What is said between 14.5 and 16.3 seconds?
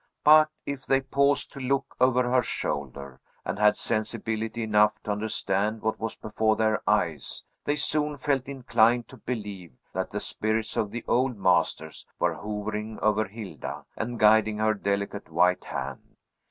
her delicate white hand.